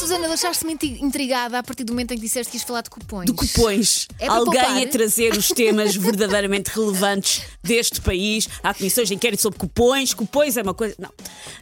Susana, 0.00 0.28
deixaste-me 0.28 0.78
intrigada 1.02 1.58
a 1.58 1.62
partir 1.62 1.84
do 1.84 1.92
momento 1.92 2.12
em 2.12 2.16
que 2.16 2.22
disseste 2.22 2.50
que 2.50 2.56
ias 2.56 2.64
falar 2.64 2.80
de 2.80 2.88
cupões. 2.88 3.26
de 3.26 3.34
cupões. 3.34 4.08
É 4.18 4.28
Alguém 4.28 4.58
poupar? 4.62 4.82
a 4.82 4.86
trazer 4.86 5.36
os 5.36 5.48
temas 5.48 5.94
verdadeiramente 5.94 6.70
relevantes 6.70 7.42
deste 7.62 8.00
país. 8.00 8.48
Há 8.62 8.72
comissões 8.72 9.08
de 9.08 9.14
inquérito 9.14 9.42
sobre 9.42 9.58
cupões. 9.58 10.14
Cupões 10.14 10.56
é 10.56 10.62
uma 10.62 10.72
coisa. 10.72 10.94
Não. 10.98 11.10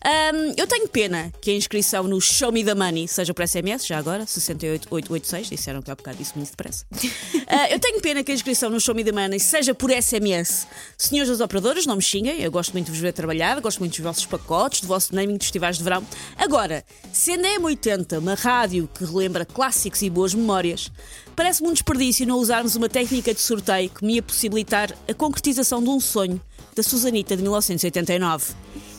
Ahm, 0.05 0.55
eu 0.57 0.69
tenho 0.69 0.89
pena 0.89 1.33
que 1.41 1.51
a 1.51 1.55
inscrição 1.55 2.05
no 2.05 2.21
Show 2.21 2.53
Me 2.53 2.65
the 2.65 2.77
Money 2.77 3.09
seja 3.09 3.35
por 3.35 3.45
SMS, 3.45 3.85
já 3.85 3.99
agora, 3.99 4.25
68886. 4.25 5.49
Disseram 5.51 5.83
que 5.83 5.91
há 5.91 5.97
bocado 5.97 6.17
disse 6.19 6.37
muito 6.37 6.51
depressa. 6.51 6.85
Ah, 7.51 7.71
eu 7.71 7.81
tenho 7.81 7.99
pena 8.03 8.23
que 8.23 8.31
a 8.31 8.35
inscrição 8.35 8.69
no 8.69 8.79
Show 8.79 8.95
Me 8.95 9.03
the 9.03 9.11
Money 9.11 9.41
seja 9.41 9.75
por 9.75 9.91
SMS. 9.91 10.67
Senhores 10.99 11.31
das 11.31 11.41
operadoras, 11.41 11.87
não 11.87 11.97
me 11.97 12.03
xinguem. 12.03 12.43
Eu 12.43 12.51
gosto 12.51 12.73
muito 12.73 12.87
de 12.87 12.93
vos 12.93 13.01
ver 13.01 13.13
trabalhar, 13.15 13.59
gosto 13.63 13.79
muito 13.79 13.93
dos 13.93 14.01
vossos 14.01 14.27
pacotes, 14.27 14.83
do 14.83 14.87
vosso 14.87 15.15
naming 15.15 15.39
dos 15.39 15.47
festivais 15.47 15.79
de 15.79 15.83
verão. 15.83 16.07
Agora, 16.37 16.85
sendo 17.11 17.47
a 17.47 17.59
M80 17.59 18.21
uma 18.29 18.35
rádio 18.35 18.89
que 18.93 19.05
relembra 19.05 19.47
clássicos 19.47 20.03
e 20.03 20.11
boas 20.11 20.35
memórias, 20.35 20.93
parece-me 21.35 21.71
um 21.71 21.73
desperdício 21.73 22.27
não 22.27 22.37
usarmos 22.37 22.77
uma 22.77 22.89
técnica 22.89 23.33
de 23.33 23.41
sorteio 23.41 23.89
que 23.89 24.05
me 24.05 24.17
ia 24.17 24.23
possibilitar 24.23 24.95
a 25.09 25.15
concretização 25.15 25.83
de 25.83 25.89
um 25.89 25.99
sonho 25.99 26.39
da 26.77 26.83
Susanita 26.83 27.35
de 27.35 27.43
1989. 27.43 28.53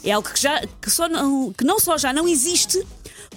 É 0.04 0.12
algo 0.12 0.28
que, 0.28 0.42
já, 0.42 0.66
que, 0.82 0.90
só 0.90 1.08
não, 1.08 1.54
que 1.54 1.64
não 1.64 1.80
só 1.80 1.96
já 1.98 2.12
não 2.12 2.28
existe, 2.28 2.84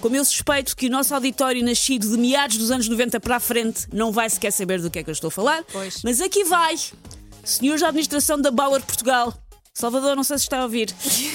como 0.01 0.15
eu 0.15 0.25
suspeito 0.25 0.75
que 0.75 0.87
o 0.87 0.89
nosso 0.89 1.13
auditório 1.13 1.63
nascido 1.63 2.09
de 2.09 2.17
meados 2.17 2.57
dos 2.57 2.71
anos 2.71 2.87
90 2.87 3.19
para 3.19 3.35
a 3.35 3.39
frente 3.39 3.87
não 3.93 4.11
vai 4.11 4.29
sequer 4.29 4.51
saber 4.51 4.81
do 4.81 4.89
que 4.89 4.97
é 4.97 5.03
que 5.03 5.09
eu 5.09 5.13
estou 5.13 5.27
a 5.27 5.31
falar. 5.31 5.63
Pois. 5.71 6.01
Mas 6.03 6.19
aqui 6.19 6.43
vai, 6.43 6.75
senhores 7.43 7.81
da 7.81 7.89
administração 7.89 8.41
da 8.41 8.49
Bauer 8.49 8.81
Portugal. 8.81 9.33
Salvador, 9.75 10.15
não 10.15 10.23
sei 10.23 10.37
se 10.37 10.43
está 10.43 10.59
a 10.59 10.63
ouvir. 10.63 10.93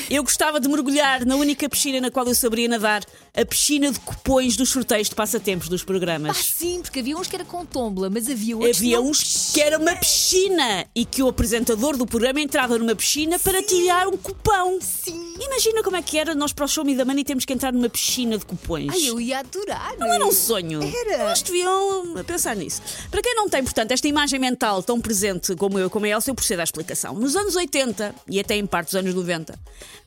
Eu 0.08 0.22
gostava 0.22 0.60
de 0.60 0.68
mergulhar 0.68 1.26
na 1.26 1.34
única 1.34 1.68
piscina 1.68 2.00
na 2.00 2.08
qual 2.08 2.24
eu 2.24 2.34
saberia 2.36 2.68
nadar, 2.68 3.04
a 3.36 3.44
piscina 3.44 3.90
de 3.90 3.98
cupões 3.98 4.56
dos 4.56 4.68
sorteios 4.68 5.08
de 5.08 5.14
passatempos 5.16 5.68
dos 5.68 5.82
Ah, 5.82 5.84
programas. 5.84 6.36
sim, 6.36 6.80
porque 6.80 7.00
havia 7.00 7.16
uns 7.16 7.26
que 7.26 7.34
era 7.34 7.44
com 7.44 7.66
tombola, 7.66 8.08
mas 8.08 8.30
havia 8.30 8.56
outros 8.56 8.76
Havia 8.76 8.96
não. 8.98 9.08
uns 9.10 9.50
que 9.52 9.60
era 9.60 9.76
uma 9.76 9.96
piscina 9.96 10.86
e 10.94 11.04
que 11.04 11.20
o 11.20 11.26
apresentador 11.28 11.96
do 11.96 12.06
programa 12.06 12.40
entrava 12.40 12.78
numa 12.78 12.94
piscina 12.94 13.40
para 13.40 13.60
tirar 13.60 14.06
um 14.06 14.16
cupão. 14.16 14.78
Sim. 14.80 15.27
Imagina 15.40 15.82
como 15.82 15.96
é 15.96 16.02
que 16.02 16.18
era 16.18 16.34
nós 16.34 16.52
para 16.52 16.64
o 16.64 16.68
Show 16.68 16.84
Me 16.84 16.96
da 16.96 17.04
Money 17.04 17.24
temos 17.24 17.44
que 17.44 17.52
entrar 17.52 17.72
numa 17.72 17.88
piscina 17.88 18.36
de 18.36 18.44
cupões. 18.44 18.88
Ai, 18.90 19.08
eu 19.08 19.20
ia 19.20 19.38
adorar. 19.38 19.96
Não 19.98 20.12
era 20.12 20.26
um 20.26 20.32
sonho. 20.32 20.80
Era. 20.82 21.28
Nós 21.28 21.42
deviam 21.42 22.14
pensar 22.26 22.56
nisso. 22.56 22.82
Para 23.10 23.22
quem 23.22 23.34
não 23.34 23.48
tem, 23.48 23.62
portanto, 23.62 23.92
esta 23.92 24.08
imagem 24.08 24.38
mental 24.40 24.82
tão 24.82 25.00
presente 25.00 25.54
como 25.54 25.78
eu, 25.78 25.88
como 25.88 26.06
a 26.06 26.08
Elsa, 26.08 26.30
eu 26.30 26.34
procedo 26.34 26.60
à 26.60 26.64
explicação. 26.64 27.14
Nos 27.14 27.36
anos 27.36 27.54
80 27.54 28.14
e 28.28 28.40
até 28.40 28.56
em 28.56 28.66
parte 28.66 28.88
dos 28.88 28.96
anos 28.96 29.14
90, 29.14 29.58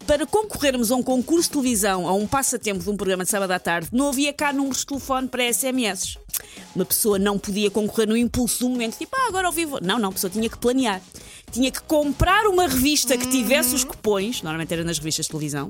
para 0.05 0.25
concorrermos 0.25 0.91
a 0.91 0.95
um 0.95 1.03
concurso 1.03 1.49
de 1.49 1.51
televisão, 1.51 2.07
a 2.07 2.13
um 2.13 2.27
passatempo 2.27 2.83
de 2.83 2.89
um 2.89 2.97
programa 2.97 3.23
de 3.23 3.29
sábado 3.29 3.51
à 3.51 3.59
tarde, 3.59 3.87
não 3.91 4.09
havia 4.09 4.33
cá 4.33 4.51
números 4.51 4.79
de 4.79 4.87
telefone 4.87 5.27
para 5.27 5.51
SMS. 5.51 6.17
Uma 6.75 6.85
pessoa 6.85 7.17
não 7.19 7.37
podia 7.37 7.69
concorrer 7.69 8.07
no 8.07 8.17
impulso 8.17 8.59
do 8.59 8.69
momento, 8.69 8.97
tipo, 8.97 9.15
ah, 9.15 9.27
agora 9.27 9.47
ao 9.47 9.53
vivo. 9.53 9.79
Não, 9.81 9.99
não, 9.99 10.09
a 10.09 10.11
pessoa 10.11 10.29
tinha 10.29 10.49
que 10.49 10.57
planear. 10.57 11.01
Tinha 11.51 11.69
que 11.69 11.81
comprar 11.81 12.47
uma 12.47 12.65
revista 12.67 13.17
que 13.17 13.27
tivesse 13.27 13.75
os 13.75 13.83
cupões, 13.83 14.41
normalmente 14.41 14.73
era 14.73 14.83
nas 14.85 14.97
revistas 14.97 15.25
de 15.25 15.31
televisão. 15.31 15.69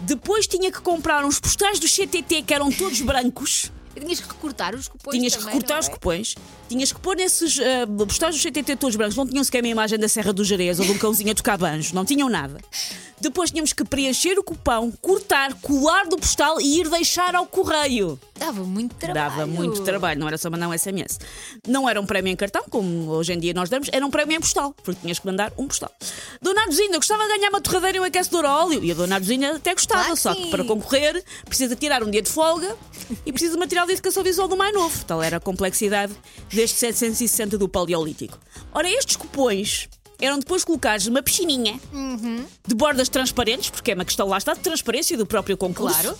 Depois 0.00 0.46
tinha 0.46 0.70
que 0.70 0.80
comprar 0.80 1.24
uns 1.24 1.40
postais 1.40 1.80
do 1.80 1.88
CTT 1.88 2.42
que 2.42 2.54
eram 2.54 2.70
todos 2.70 3.00
brancos. 3.00 3.72
E 3.96 4.00
tinhas 4.00 4.20
que 4.20 4.28
recortar 4.28 4.74
os 4.74 4.88
cupões. 4.88 5.16
Tinhas 5.16 5.32
que 5.34 5.38
também, 5.38 5.54
recortar 5.54 5.76
não 5.76 5.80
os 5.80 5.88
é? 5.88 5.92
cupões, 5.92 6.34
tinhas 6.68 6.92
que 6.92 7.00
pôr 7.00 7.16
nesses 7.16 7.58
ah, 7.60 7.86
postais 8.06 8.36
do 8.36 8.42
CTT 8.42 8.76
todos 8.76 8.96
brancos, 8.96 9.16
não 9.16 9.26
tinham 9.26 9.44
sequer 9.44 9.62
uma 9.62 9.68
imagem 9.68 9.98
da 9.98 10.08
Serra 10.08 10.32
do 10.32 10.44
Jerez 10.44 10.78
ou 10.80 10.86
de 10.86 10.92
um 10.92 10.98
cãozinho 10.98 11.30
a 11.30 11.34
tocar 11.34 11.56
banjo, 11.56 11.94
não 11.94 12.04
tinham 12.04 12.28
nada. 12.28 12.58
Depois 13.20 13.50
tínhamos 13.50 13.72
que 13.72 13.84
preencher 13.84 14.38
o 14.38 14.44
cupão, 14.44 14.92
cortar, 15.00 15.54
colar 15.54 16.06
do 16.06 16.16
postal 16.16 16.60
e 16.60 16.80
ir 16.80 16.88
deixar 16.88 17.34
ao 17.34 17.46
correio. 17.46 18.18
Dava 18.38 18.64
muito 18.64 18.94
trabalho. 18.96 19.30
Dava 19.30 19.46
muito 19.46 19.82
trabalho, 19.82 20.20
não 20.20 20.26
era 20.26 20.36
só 20.36 20.50
mandar 20.50 20.68
um 20.68 20.76
SMS. 20.76 21.18
Não 21.66 21.88
era 21.88 22.00
um 22.00 22.04
prémio 22.04 22.30
em 22.30 22.36
cartão, 22.36 22.64
como 22.68 23.10
hoje 23.10 23.32
em 23.32 23.38
dia 23.38 23.54
nós 23.54 23.70
damos, 23.70 23.88
era 23.92 24.04
um 24.04 24.10
prémio 24.10 24.36
em 24.36 24.40
postal, 24.40 24.74
porque 24.82 25.00
tinhas 25.00 25.18
que 25.18 25.26
mandar 25.26 25.52
um 25.56 25.66
postal. 25.66 25.90
Dona 26.42 26.62
Arduzinha, 26.62 26.96
gostava 26.96 27.22
de 27.22 27.28
ganhar 27.38 27.48
uma 27.48 27.60
torradeira 27.60 27.98
e 27.98 28.00
um 28.00 28.04
aquecedor 28.04 28.44
a 28.44 28.64
óleo. 28.64 28.84
E 28.84 28.90
a 28.90 28.94
Dona 28.94 29.14
Arduzinha 29.14 29.56
até 29.56 29.72
gostava, 29.72 30.00
Claro 30.00 30.16
que 30.16 30.20
só 30.20 30.34
que 30.34 30.50
para 30.50 30.64
concorrer 30.64 31.24
precisa 31.44 31.76
tirar 31.76 32.02
um 32.02 32.10
dia 32.10 32.20
de 32.20 32.28
folga 32.28 32.76
e 33.24 33.32
precisa 33.32 33.54
de 33.54 33.60
material 33.60 33.83
de 33.86 33.92
educação 33.92 34.22
visual 34.22 34.48
do 34.48 34.56
mais 34.56 34.72
novo. 34.74 35.04
Tal 35.04 35.22
era 35.22 35.36
a 35.36 35.40
complexidade 35.40 36.12
deste 36.48 36.78
760 36.78 37.58
do 37.58 37.68
Paleolítico. 37.68 38.38
Ora, 38.72 38.88
estes 38.88 39.16
cupões 39.16 39.88
eram 40.20 40.38
depois 40.38 40.64
colocados 40.64 41.06
numa 41.06 41.22
piscininha 41.22 41.78
de 42.66 42.74
bordas 42.74 43.08
transparentes, 43.08 43.70
porque 43.70 43.92
é 43.92 43.94
uma 43.94 44.04
questão 44.04 44.28
lá 44.28 44.38
está 44.38 44.54
de 44.54 44.60
transparência 44.60 45.16
do 45.16 45.26
próprio 45.26 45.56
concurso. 45.56 46.00
Claro. 46.00 46.18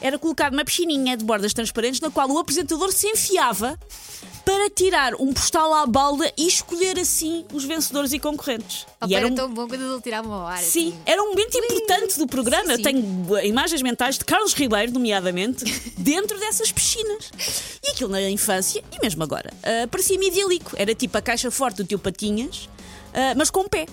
Era 0.00 0.18
colocado 0.18 0.52
uma 0.52 0.64
piscininha 0.64 1.16
de 1.16 1.24
bordas 1.24 1.52
transparentes 1.54 2.00
na 2.00 2.10
qual 2.10 2.30
o 2.30 2.38
apresentador 2.38 2.92
se 2.92 3.06
enfiava 3.08 3.78
para 4.46 4.70
tirar 4.70 5.12
um 5.16 5.32
postal 5.32 5.74
à 5.74 5.84
balda 5.84 6.32
e 6.36 6.46
escolher 6.46 6.96
assim 7.00 7.44
os 7.52 7.64
vencedores 7.64 8.12
e 8.12 8.20
concorrentes. 8.20 8.86
Opa, 9.00 9.10
e 9.10 9.14
era 9.16 9.24
era 9.24 9.32
um... 9.32 9.34
tão 9.34 9.52
bom 9.52 9.66
quando 9.66 9.82
ele 9.82 10.00
tirava 10.00 10.28
uma 10.28 10.44
hora. 10.44 10.62
Sim, 10.62 10.90
assim. 10.90 10.98
era 11.04 11.20
um 11.20 11.30
momento 11.30 11.58
importante 11.58 12.16
do 12.16 12.28
programa. 12.28 12.66
Sim, 12.66 12.70
Eu 12.70 12.76
sim. 12.76 12.82
tenho 12.84 13.36
eh, 13.38 13.48
imagens 13.48 13.82
mentais 13.82 14.16
de 14.16 14.24
Carlos 14.24 14.54
Ribeiro, 14.54 14.92
nomeadamente, 14.92 15.64
dentro 15.98 16.38
dessas 16.38 16.70
piscinas. 16.70 17.28
E 17.82 17.90
aquilo 17.90 18.08
na 18.08 18.22
infância, 18.30 18.84
e 18.92 19.02
mesmo 19.02 19.20
agora, 19.24 19.52
ah, 19.64 19.88
parecia-me 19.88 20.28
idílico. 20.28 20.76
Era 20.76 20.94
tipo 20.94 21.18
a 21.18 21.20
caixa 21.20 21.50
forte 21.50 21.78
do 21.78 21.84
teu 21.84 21.98
Patinhas, 21.98 22.68
ah, 23.12 23.34
mas 23.36 23.50
com 23.50 23.68
pé. 23.68 23.86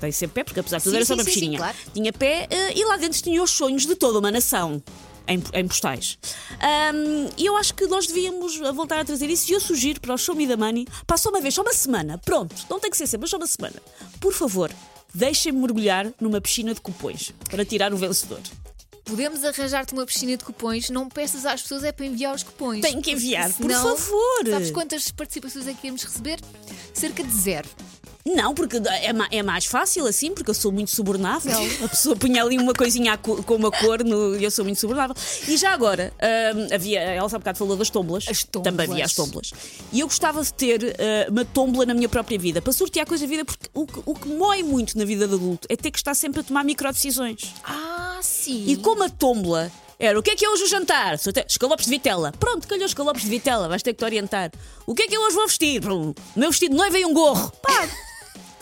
Tem 0.00 0.10
sempre 0.10 0.36
pé, 0.36 0.44
porque 0.44 0.60
apesar 0.60 0.78
de 0.78 0.84
tudo 0.84 0.92
Sim, 0.92 0.96
era 0.96 1.04
só 1.04 1.12
uma 1.12 1.24
piscininha. 1.24 1.58
claro. 1.58 1.76
Tinha 1.92 2.10
pé 2.10 2.48
ah, 2.50 2.72
e 2.74 2.82
lá 2.86 2.96
dentro 2.96 3.22
tinha 3.22 3.42
os 3.42 3.50
sonhos 3.50 3.84
de 3.84 3.94
toda 3.94 4.18
uma 4.18 4.30
nação. 4.30 4.82
Em, 5.28 5.42
em 5.52 5.68
postais. 5.68 6.18
E 7.36 7.46
eu 7.46 7.56
acho 7.56 7.74
que 7.74 7.86
nós 7.86 8.06
devíamos 8.06 8.56
voltar 8.74 8.98
a 8.98 9.04
trazer 9.04 9.30
isso. 9.30 9.50
E 9.50 9.54
eu 9.54 9.60
sugiro 9.60 10.00
para 10.00 10.14
o 10.14 10.18
Show 10.18 10.34
Me 10.34 10.46
the 10.46 10.56
Money, 10.56 10.86
só 11.16 11.28
uma 11.28 11.40
vez, 11.40 11.54
só 11.54 11.62
uma 11.62 11.72
semana, 11.72 12.18
pronto, 12.18 12.54
não 12.68 12.80
tem 12.80 12.90
que 12.90 12.96
ser 12.96 13.06
sempre, 13.06 13.22
mas 13.22 13.30
só 13.30 13.36
uma 13.36 13.46
semana. 13.46 13.76
Por 14.20 14.32
favor, 14.32 14.72
deixem-me 15.14 15.60
mergulhar 15.60 16.12
numa 16.20 16.40
piscina 16.40 16.74
de 16.74 16.80
cupões 16.80 17.32
para 17.48 17.64
tirar 17.64 17.92
o 17.92 17.96
vencedor. 17.96 18.40
Podemos 19.04 19.44
arranjar-te 19.44 19.92
uma 19.92 20.06
piscina 20.06 20.36
de 20.36 20.44
cupões, 20.44 20.88
não 20.90 21.08
peças 21.08 21.44
às 21.44 21.62
pessoas 21.62 21.82
é 21.82 21.90
para 21.90 22.06
enviar 22.06 22.34
os 22.34 22.42
cupões. 22.44 22.80
Tem 22.80 23.00
que 23.00 23.10
enviar, 23.12 23.52
por 23.52 23.70
Senão, 23.70 23.96
favor. 23.96 24.48
Sabes 24.48 24.70
quantas 24.70 25.10
participações 25.10 25.66
é 25.66 25.74
que 25.74 25.86
íamos 25.86 26.04
receber? 26.04 26.38
Cerca 26.94 27.22
de 27.24 27.32
zero. 27.32 27.68
Não, 28.34 28.54
porque 28.54 28.76
é, 29.02 29.12
ma- 29.12 29.28
é 29.30 29.42
mais 29.42 29.64
fácil 29.66 30.06
assim, 30.06 30.32
porque 30.34 30.50
eu 30.50 30.54
sou 30.54 30.70
muito 30.72 30.90
subornável. 30.90 31.52
A 31.84 31.88
pessoa 31.88 32.14
punha 32.16 32.42
ali 32.42 32.58
uma 32.58 32.72
coisinha 32.72 33.12
à 33.14 33.16
co- 33.16 33.42
com 33.42 33.54
uma 33.56 33.70
cor 33.70 34.02
no- 34.04 34.36
e 34.36 34.44
eu 34.44 34.50
sou 34.50 34.64
muito 34.64 34.78
subornável. 34.80 35.14
E 35.48 35.56
já 35.56 35.72
agora, 35.72 36.12
hum, 36.54 36.68
havia, 36.74 37.00
ela 37.00 37.26
há 37.26 37.38
bocado 37.38 37.58
falou 37.58 37.76
das 37.76 37.90
tombolas. 37.90 38.24
As. 38.28 38.44
Também 38.44 38.90
havia 38.90 39.04
as 39.04 39.14
tombolas. 39.14 39.52
E 39.92 40.00
eu 40.00 40.06
gostava 40.06 40.42
de 40.42 40.52
ter 40.52 40.96
ah, 40.98 41.30
uma 41.30 41.44
tombola 41.44 41.86
na 41.86 41.94
minha 41.94 42.08
própria 42.08 42.38
vida, 42.38 42.60
para 42.62 42.72
sortear 42.72 43.06
coisas 43.06 43.26
da 43.26 43.30
vida, 43.30 43.44
porque 43.44 43.68
o 43.74 43.86
que, 43.86 44.00
o 44.06 44.14
que 44.14 44.28
mói 44.28 44.62
muito 44.62 44.96
na 44.98 45.04
vida 45.04 45.26
de 45.26 45.34
adulto 45.34 45.66
é 45.70 45.76
ter 45.76 45.90
que 45.90 45.98
estar 45.98 46.14
sempre 46.14 46.40
a 46.40 46.42
tomar 46.42 46.64
microdecisões. 46.64 47.52
Ah, 47.64 48.18
sim. 48.22 48.64
E 48.68 48.76
como 48.76 49.02
a 49.04 49.08
tombola 49.08 49.70
era 49.98 50.18
o 50.18 50.22
que 50.22 50.30
é 50.30 50.36
que 50.36 50.44
é 50.44 50.48
hoje 50.48 50.62
o 50.64 50.66
jantar? 50.68 51.18
Sorte- 51.18 51.44
Escalopes 51.46 51.84
de 51.84 51.90
vitela. 51.90 52.32
Pronto, 52.40 52.66
calhou 52.66 52.86
escalopes 52.86 53.22
de 53.22 53.28
vitela, 53.28 53.68
vais 53.68 53.82
ter 53.82 53.92
que 53.92 53.98
te 53.98 54.04
orientar. 54.04 54.50
O 54.86 54.94
que 54.94 55.02
é 55.02 55.06
que 55.06 55.14
eu 55.16 55.20
hoje 55.22 55.36
vou 55.36 55.46
vestir? 55.46 55.86
O 55.90 56.14
meu 56.34 56.50
vestido 56.50 56.70
de 56.72 56.76
noiva 56.78 56.98
e 56.98 57.04
um 57.04 57.12
gorro. 57.12 57.52
Pá, 57.62 57.88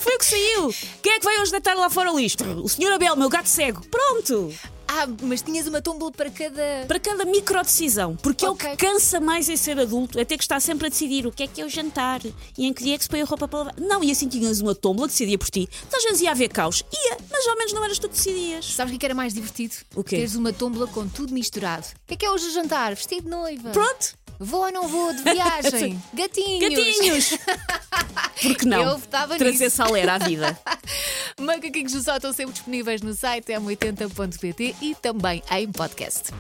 foi 0.09 0.17
o 0.17 0.19
que 0.19 0.25
saiu. 0.25 0.75
Quem 1.03 1.13
é 1.13 1.19
que 1.19 1.25
vai 1.25 1.39
hoje 1.41 1.51
deitar 1.51 1.77
lá 1.77 1.91
fora 1.91 2.11
o 2.11 2.19
lixo? 2.19 2.39
O 2.63 2.69
senhor 2.69 2.91
Abel, 2.93 3.15
meu 3.15 3.29
gato 3.29 3.47
cego. 3.47 3.85
Pronto. 3.89 4.55
Ah, 4.91 5.07
mas 5.21 5.43
tinhas 5.43 5.67
uma 5.67 5.83
tombola 5.83 6.11
para 6.11 6.31
cada. 6.31 6.87
Para 6.89 6.99
cada 6.99 7.27
microdecisão. 7.27 8.17
Porque 8.17 8.47
é 8.47 8.49
o 8.49 8.57
que 8.57 8.75
cansa 8.77 9.21
mais 9.21 9.47
em 9.51 9.57
ser 9.57 9.79
adulto, 9.79 10.19
é 10.19 10.25
ter 10.25 10.39
que 10.39 10.45
estar 10.45 10.61
sempre 10.61 10.87
a 10.87 10.89
decidir 10.89 11.27
o 11.27 11.31
que 11.31 11.43
é 11.43 11.47
que 11.47 11.61
é 11.61 11.65
o 11.67 11.69
jantar 11.69 12.23
e 12.57 12.67
em 12.67 12.73
que 12.73 12.83
dia 12.83 12.95
é 12.95 12.99
que 12.99 13.05
se 13.05 13.11
põe 13.11 13.21
a 13.21 13.25
roupa 13.27 13.47
para 13.47 13.59
lavar. 13.59 13.75
Não, 13.79 14.03
e 14.03 14.11
assim 14.11 14.27
tinhas 14.29 14.63
uma 14.63 14.75
tombola 14.75 15.07
que 15.07 15.13
decidia 15.13 15.37
por 15.37 15.51
ti. 15.51 15.69
Então, 15.87 15.99
Às 15.99 16.05
vezes 16.05 16.23
ia 16.23 16.31
haver 16.31 16.49
caos. 16.49 16.83
Ia, 16.91 17.19
mas 17.31 17.47
ao 17.47 17.59
menos 17.59 17.75
não 17.75 17.85
eras 17.85 17.99
tu 17.99 18.09
que 18.09 18.15
decidias. 18.17 18.65
Sabes 18.65 18.95
o 18.95 18.99
que 18.99 19.05
era 19.05 19.15
mais 19.15 19.35
divertido? 19.35 19.75
O 19.95 20.03
quê? 20.03 20.17
Teres 20.17 20.35
uma 20.35 20.55
tombola 20.55 20.87
com 20.87 21.07
tudo 21.07 21.35
misturado. 21.35 21.85
O 21.85 22.09
que 22.09 22.15
é 22.15 22.17
que 22.17 22.25
é 22.25 22.31
hoje 22.31 22.47
o 22.47 22.53
jantar? 22.53 22.95
Vestido 22.95 23.25
de 23.25 23.29
noiva. 23.29 23.71
Pronto. 23.73 24.17
Vou 24.41 24.63
ou 24.65 24.73
não 24.73 24.89
vou 24.89 25.13
de 25.13 25.23
viagem? 25.23 26.03
Gatinhos. 26.15 26.61
Gatinhos! 26.61 27.31
Porque 28.43 28.67
não? 28.67 28.83
Eu 28.83 28.99
votava 28.99 29.37
Trazer 29.37 29.65
nisso. 29.65 29.77
salera 29.77 30.15
à 30.15 30.19
vida. 30.19 30.59
Macaquinhos 31.41 31.93
do 31.93 32.03
Sol 32.03 32.17
estão 32.17 32.33
sempre 32.33 32.53
disponíveis 32.55 33.03
no 33.03 33.15
site 33.15 33.53
m80.pt 33.53 34.75
e 34.81 34.95
também 34.95 35.43
em 35.51 35.71
podcast. 35.73 36.31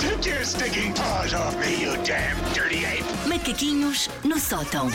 Take 0.00 0.26
your 0.28 0.44
stinking 0.44 0.92
paws 0.94 1.34
off 1.34 1.56
me, 1.58 1.82
you 1.82 1.96
damn 2.04 2.36
dirty 2.52 2.84
ape! 2.84 3.04
Macaquinhos 3.28 4.08
no 4.24 4.38
sótão. 4.38 4.88